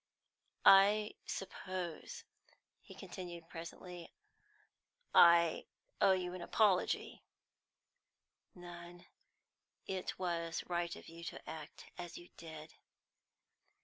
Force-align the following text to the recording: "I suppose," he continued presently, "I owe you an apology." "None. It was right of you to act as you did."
"I 0.65 1.13
suppose," 1.27 2.23
he 2.81 2.95
continued 2.95 3.47
presently, 3.49 4.11
"I 5.13 5.67
owe 6.01 6.13
you 6.13 6.33
an 6.33 6.41
apology." 6.41 7.21
"None. 8.55 9.05
It 9.85 10.17
was 10.17 10.63
right 10.65 10.95
of 10.95 11.07
you 11.07 11.23
to 11.25 11.47
act 11.47 11.85
as 11.99 12.17
you 12.17 12.29
did." 12.35 12.73